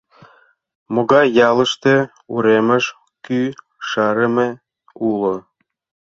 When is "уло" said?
5.09-5.35